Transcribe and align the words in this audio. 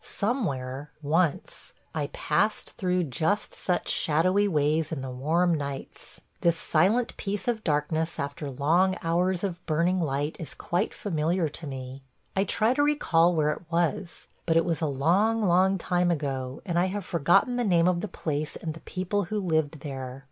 Somewhere– 0.23 0.89
once– 1.03 1.75
I 1.93 2.07
passed 2.07 2.71
through 2.71 3.03
just 3.03 3.53
such 3.53 3.87
shadowy 3.87 4.47
ways 4.47 4.91
in 4.91 5.01
the 5.01 5.11
warm 5.11 5.53
nights.... 5.53 6.19
This 6.39 6.57
silent 6.57 7.15
peace 7.17 7.47
of 7.47 7.63
darkness 7.63 8.17
after 8.17 8.49
long 8.49 8.97
hours 9.03 9.43
of 9.43 9.63
burning 9.67 9.99
light 10.01 10.35
is 10.39 10.55
quite 10.55 10.91
familiar 10.95 11.47
to 11.49 11.67
me. 11.67 12.01
I 12.35 12.45
try 12.45 12.73
to 12.73 12.81
recall 12.81 13.35
where 13.35 13.51
it 13.51 13.61
was– 13.69 14.27
but 14.47 14.57
it 14.57 14.65
was 14.65 14.81
a 14.81 14.87
long, 14.87 15.43
long, 15.43 15.77
time 15.77 16.09
ago 16.09 16.63
and 16.65 16.79
I 16.79 16.85
have 16.85 17.05
forgotten 17.05 17.57
the 17.57 17.63
name 17.63 17.87
of 17.87 18.01
the 18.01 18.07
place 18.07 18.55
and 18.55 18.73
the 18.73 18.79
people 18.79 19.25
who 19.25 19.39
lived 19.39 19.81
there. 19.81 20.19